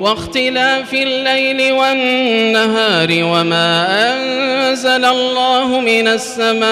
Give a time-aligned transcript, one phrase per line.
[0.00, 6.68] واختلاف الليل والنهار وما أنزل الله من السماء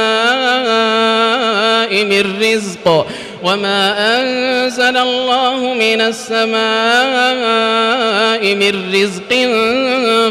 [2.05, 3.07] من رزق
[3.43, 6.57] وما أنزل الله من السماء
[8.55, 9.35] من رزق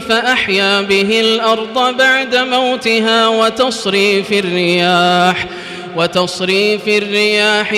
[0.09, 5.47] فأحيا به الأرض بعد موتها وتصريف الرياح
[5.95, 7.71] وتصريف الرياح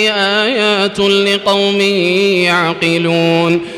[0.44, 3.77] آيات لقوم يعقلون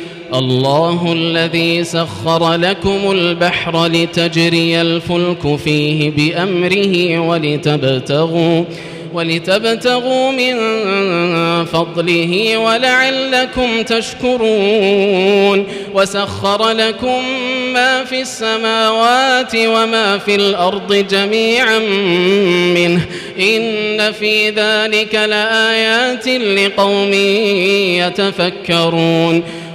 [0.33, 8.63] الله الذي سخر لكم البحر لتجري الفلك فيه بأمره ولتبتغوا
[9.13, 10.55] ولتبتغوا من
[11.65, 17.23] فضله ولعلكم تشكرون وسخر لكم
[17.73, 21.79] ما في السماوات وما في الأرض جميعا
[22.75, 23.05] منه
[23.39, 27.13] إن في ذلك لآيات لقوم
[27.99, 29.43] يتفكرون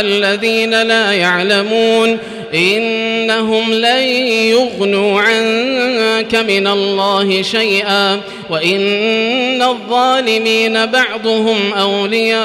[0.00, 2.18] الذين لا يعلمون
[2.54, 12.40] إنهم لن يغنوا عنك من الله شيئا وإن الظالمين بعضهم أولياء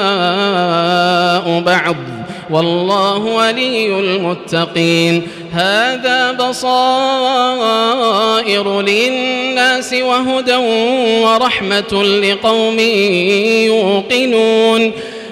[1.66, 1.96] بعض
[2.50, 7.22] والله ولي المتقين هذا بصائر
[8.82, 10.56] للناس وهدى
[11.22, 12.78] ورحمة لقوم
[13.66, 14.92] يوقنون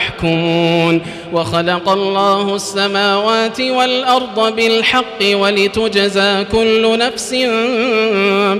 [0.00, 1.00] يحكمون.
[1.32, 7.34] وخلق الله السماوات والأرض بالحق ولتجزى كل نفس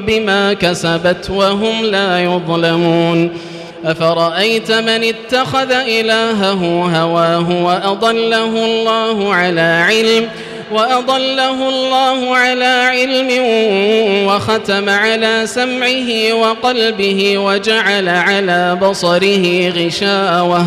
[0.06, 3.31] بما كسبت وهم لا يظلمون.
[3.84, 10.28] أفرأيت من اتخذ إلهه هواه وأضله الله على علم
[10.72, 13.31] وأضله الله على علم
[14.28, 20.66] وختم على سمعه وقلبه وجعل على بصره غشاوة.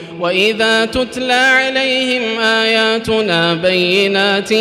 [0.21, 4.53] وإذا تتلى عليهم آياتنا بينات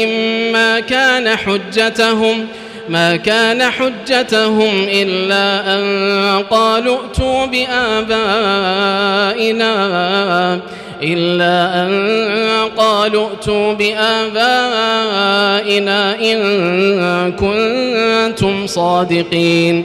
[0.53, 2.47] ما كان حجتهم
[2.89, 8.21] ما كان حجتهم إلا أن قالوا ائتوا بآبائنا
[11.03, 14.31] إلا أن قالوا ائتوا بآبائنا
[16.21, 19.85] إن كنتم صادقين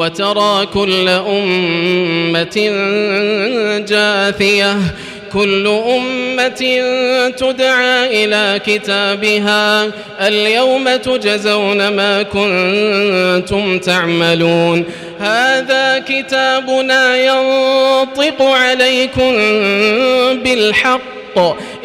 [0.00, 2.56] وترى كل أمة
[3.88, 4.76] جاثية
[5.32, 6.62] كل أمة
[7.36, 14.84] تدعى إلى كتابها اليوم تجزون ما كنتم تعملون.
[15.20, 19.32] هذا كتابنا ينطق عليكم
[20.44, 21.00] بالحق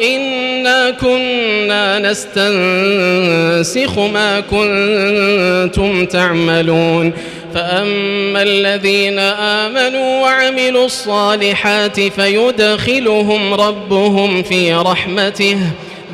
[0.02, 7.12] إنا كنا نستنسخ ما كنتم تعملون.
[7.56, 15.58] فأما الذين آمنوا وعملوا الصالحات فيدخلهم ربهم في رحمته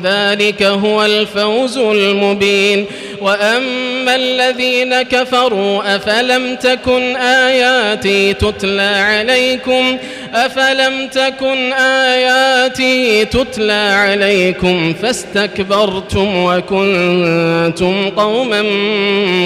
[0.03, 2.85] ذلك هو الفوز المبين
[3.21, 9.97] وأما الذين كفروا أفلم تكن آياتي تتلى عليكم
[10.33, 18.61] أفلم تكن آياتي تتلى عليكم فاستكبرتم وكنتم قوما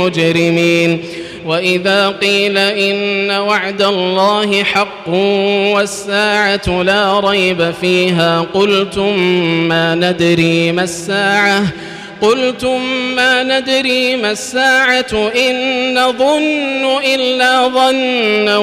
[0.04, 1.04] مجرمين
[1.48, 5.10] وإذا قيل إن وعد الله حق
[5.74, 9.20] والساعة لا ريب فيها قلتم
[9.68, 11.64] ما ندري ما الساعة
[12.22, 12.82] قلتم
[13.16, 18.58] ما ندري ما الساعة إن نظن إلا ظنا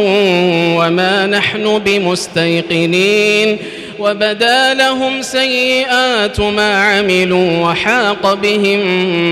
[0.78, 3.58] وما نحن بمستيقنين
[3.98, 8.80] وبدا لهم سيئات ما عملوا وحاق بهم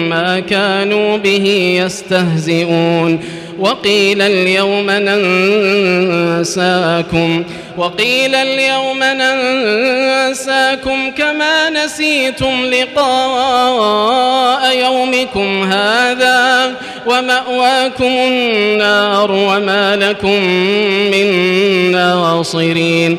[0.08, 1.46] ما كانوا به
[1.84, 4.90] يستهزئون وقيل اليوم
[6.40, 7.44] ننساكم
[7.78, 16.72] وقيل اليوم ننساكم كما نسيتم لقاء يومكم هذا
[17.06, 20.44] ومأواكم النار وما لكم
[21.10, 21.26] من
[21.92, 23.18] ناصرين.